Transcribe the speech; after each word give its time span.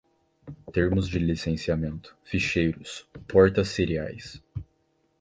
termos 0.73 1.07
de 1.09 1.19
licenciamento, 1.19 2.15
ficheiros, 2.23 3.07
portas 3.27 3.67
seriais 3.67 4.41